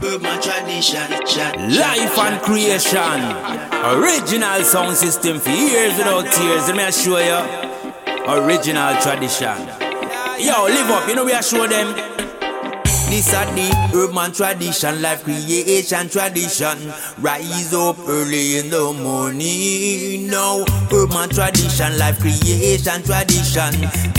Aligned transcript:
Herbman 0.00 0.40
tradition, 0.40 1.10
Life 1.76 2.18
and 2.18 2.40
creation. 2.42 3.20
Original 3.98 4.62
sound 4.62 4.96
system 4.96 5.40
for 5.40 5.50
years 5.50 5.96
without 5.98 6.22
tears. 6.32 6.68
Let 6.68 6.76
me 6.76 6.84
assure 6.84 7.20
you. 7.20 7.38
Original 8.28 8.94
tradition. 9.02 9.58
Yo, 10.38 10.64
live 10.66 10.90
up, 10.90 11.08
you 11.08 11.16
know 11.16 11.24
we 11.24 11.32
assure 11.32 11.66
them. 11.66 11.94
This 13.10 13.34
are 13.34 13.46
the 13.56 13.70
herbman 13.90 14.36
tradition, 14.36 15.02
life 15.02 15.24
creation 15.24 16.08
tradition. 16.08 16.92
Rise 17.18 17.74
up 17.74 17.96
early 18.06 18.58
in 18.58 18.70
the 18.70 18.92
morning. 19.02 20.28
Now, 20.28 20.62
herbman 20.90 21.34
tradition, 21.34 21.98
life 21.98 22.20
creation 22.20 23.02
tradition. 23.02 23.72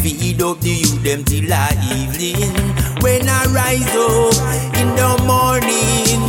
Feed 0.04 0.42
up 0.42 0.60
the 0.60 0.70
youth 0.70 1.04
them 1.04 1.24
till 1.24 1.48
the 1.48 1.78
evening. 1.94 2.79
When 3.02 3.30
I 3.30 3.46
rise 3.54 3.94
up 3.96 4.34
in 4.76 4.90
the 4.96 5.12
morning, 5.26 6.20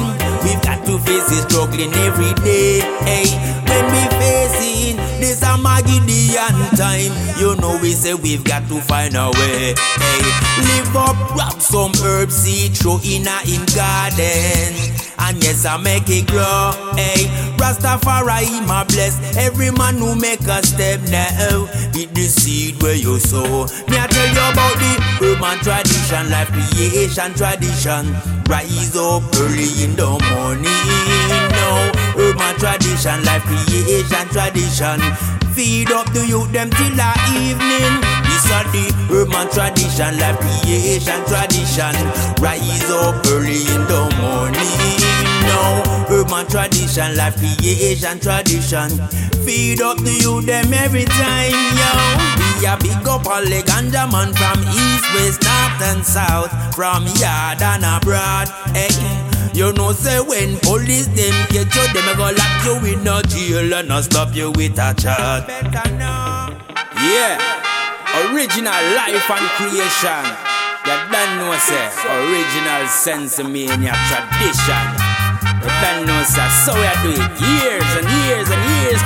we've 0.44 0.62
got 0.62 0.84
to 0.86 0.98
face 1.00 1.30
it 1.32 1.50
struggling 1.50 1.92
every 1.94 2.32
day. 2.44 2.80
Hey, 3.04 3.26
when 3.66 3.84
we 3.90 4.02
facing 4.18 4.96
this 5.20 5.42
a 5.42 5.56
Magidian 5.58 6.54
time, 6.76 7.12
you 7.38 7.56
know 7.56 7.78
we 7.82 7.92
say 7.92 8.14
we've 8.14 8.44
got 8.44 8.68
to 8.68 8.80
find 8.80 9.16
a 9.16 9.30
way. 9.30 9.74
Hey, 9.76 10.22
live 10.68 10.96
up, 10.96 11.16
grab 11.34 11.60
some 11.60 11.92
herbs, 12.04 12.34
seed, 12.34 12.76
throw 12.76 13.00
in 13.04 13.26
a 13.26 13.38
in 13.46 13.64
garden. 13.74 15.00
And 15.18 15.42
yes, 15.44 15.66
I 15.66 15.76
make 15.76 16.08
it 16.08 16.26
grow. 16.26 16.72
Hey, 16.96 17.26
Rastafari, 17.58 18.66
my 18.66 18.84
bless 18.84 19.36
every 19.36 19.70
man 19.70 19.98
who 19.98 20.16
make 20.16 20.40
a 20.40 20.64
step 20.64 21.00
now. 21.10 21.68
Eat 21.94 22.14
the 22.14 22.24
seed 22.24 22.82
where 22.82 22.94
you 22.94 23.18
sow. 23.18 23.66
Me 23.88 23.98
I 23.98 24.06
tell 24.06 24.26
you 24.26 24.50
about 24.50 24.74
the 24.78 25.09
herbman 25.50 25.62
tradition, 25.62 26.30
life 26.30 26.50
creation 26.52 27.34
tradition. 27.34 28.14
Rise 28.48 28.96
up 28.96 29.22
early 29.36 29.84
in 29.84 29.96
the 29.96 30.06
morning. 30.30 30.64
Now, 31.50 31.90
herbman 32.14 32.56
tradition, 32.58 33.24
life 33.24 33.42
creation 33.44 34.28
tradition. 34.28 35.00
Feed 35.54 35.90
up 35.90 36.06
the 36.12 36.26
youth 36.26 36.52
them 36.52 36.70
till 36.70 36.94
the 36.94 37.10
evening. 37.34 38.00
This 38.26 38.50
are 38.52 38.64
the 38.70 38.86
herbman 39.10 39.50
tradition, 39.52 40.18
life 40.18 40.38
creation 40.38 41.20
tradition. 41.26 41.94
Rise 42.40 42.90
up 42.90 43.26
tradition, 46.60 47.16
life 47.16 47.36
creation 47.36 48.20
tradition. 48.20 48.90
Feed 49.44 49.80
up 49.80 49.96
the 49.98 50.12
youth 50.20 50.44
them 50.44 50.72
every 50.74 51.04
time, 51.04 51.56
yo. 51.80 51.90
We 52.60 52.66
a 52.66 52.76
big 52.76 53.08
up 53.08 53.24
all 53.26 53.40
the 53.40 53.62
ganja 53.64 54.04
man 54.12 54.34
from 54.36 54.60
east, 54.68 55.06
west, 55.14 55.40
north 55.40 55.80
and 55.88 56.04
south, 56.04 56.52
from 56.74 57.06
yard 57.16 57.62
and 57.62 57.84
abroad. 57.84 58.48
Hey. 58.76 58.92
You 59.52 59.72
know, 59.72 59.92
say 59.92 60.20
when 60.20 60.58
police 60.60 61.08
them 61.08 61.34
get 61.48 61.74
you, 61.74 61.86
them 61.92 62.08
a 62.08 62.14
go 62.16 62.30
lock 62.30 62.64
you 62.64 62.92
in 62.92 63.08
a 63.08 63.22
jail 63.22 63.74
and 63.74 63.88
not 63.88 64.04
stop 64.04 64.34
you 64.34 64.52
with 64.52 64.78
a 64.78 64.94
chat. 64.94 65.48
Yeah, 67.00 67.40
original 68.28 68.82
life 68.94 69.30
and 69.30 69.48
creation. 69.56 70.24
You 70.84 70.96
don't 71.10 71.36
know, 71.38 71.56
say, 71.58 71.88
original 72.08 72.86
sensimania 72.86 73.94
tradition. 74.08 75.09
So 76.20 76.74
we 76.74 76.82
do 77.02 77.16
it 77.16 77.40
years 77.40 77.90
and 77.96 78.06
years 78.28 78.48
and 78.50 78.62
years. 78.76 79.00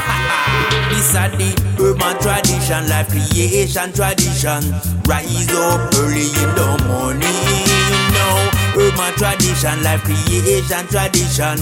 this 0.90 1.14
are 1.14 1.30
the 1.30 1.54
herbman 1.78 2.18
tradition, 2.20 2.88
life 2.88 3.08
creation 3.08 3.92
tradition. 3.92 4.74
Rise 5.06 5.48
up 5.54 5.94
early 5.94 6.26
in 6.26 6.50
the 6.58 6.84
morning. 6.88 7.30
Now, 8.10 8.50
herbman 8.74 9.14
tradition, 9.14 9.80
life 9.84 10.02
creation 10.02 10.88
tradition. 10.88 11.58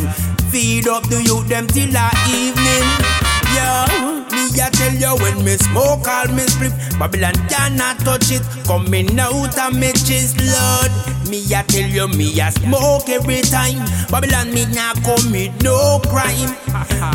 Feed 0.49 0.89
up 0.89 1.03
the 1.11 1.23
youth 1.23 1.47
them 1.49 1.67
till 1.67 1.91
the 1.91 2.09
evening. 2.31 3.22
Yo, 3.55 4.25
me 4.33 4.61
a 4.61 4.71
tell 4.71 4.95
you 4.95 5.15
when 5.23 5.45
me 5.45 5.57
smoke 5.57 6.07
all 6.09 6.29
me 6.29 6.43
split, 6.47 6.73
Babylon 6.99 7.35
cannot 7.49 7.99
touch 8.01 8.31
it. 8.31 8.43
Coming 8.67 9.19
out 9.19 9.59
of 9.59 9.75
me 9.75 9.93
chest 9.93 10.37
blood. 10.37 10.91
Me 11.29 11.41
a 11.55 11.63
tell 11.63 11.89
you 11.89 12.09
me 12.09 12.39
a 12.41 12.51
smoke 12.53 13.09
every 13.09 13.41
time. 13.43 13.81
Babylon 14.11 14.53
me 14.53 14.67
not 14.67 14.97
commit 15.03 15.53
no 15.63 16.01
crime. 16.09 16.53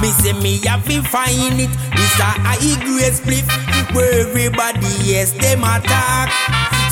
Me 0.01 0.09
say 0.21 0.33
me 0.33 0.59
a 0.67 0.77
fi 0.81 1.01
find 1.01 1.59
it. 1.59 1.69
This 1.95 2.19
a 2.19 2.29
high 2.45 2.77
grade 2.85 3.13
split 3.13 3.45
where 3.95 4.27
everybody 4.27 4.87
yes 5.03 5.31
them 5.31 5.63
attack. 5.63 6.31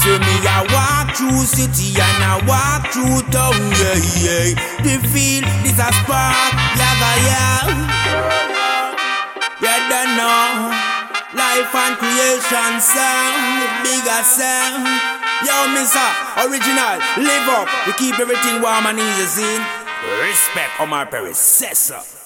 So 0.03 0.19
me 0.19 0.35
a 0.45 0.66
walk 0.73 1.16
through 1.16 1.45
city 1.50 2.00
and 2.00 2.23
I 2.23 2.38
walk 2.45 2.91
through 2.94 3.22
town, 3.31 3.57
yeah, 3.81 3.97
yeah. 4.22 4.47
The 4.83 5.07
feel 5.09 5.41
this 5.63 5.79
a 5.79 5.89
spark, 5.94 6.53
yaga, 6.77 7.12
yeah. 7.25 8.44
Life 11.65 11.75
and 11.75 11.97
creation 11.97 12.79
sound 12.79 13.81
Bigger 13.81 14.21
sound 14.23 14.85
Yo, 15.45 15.65
Mr. 15.73 16.45
Original 16.45 16.99
Live 17.17 17.49
up. 17.49 17.67
We 17.87 17.93
keep 17.93 18.19
everything 18.19 18.61
warm 18.61 18.85
and 18.85 18.99
easy, 18.99 19.41
seen 19.41 19.61
Respect 20.21 20.69
Perry 21.09 21.33
Says 21.33 21.79
so 21.79 22.25